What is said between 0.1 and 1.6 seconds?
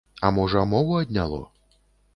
А можа, мову адняло?